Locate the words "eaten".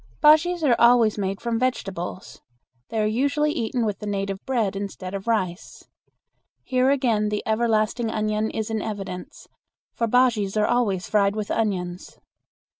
3.51-3.85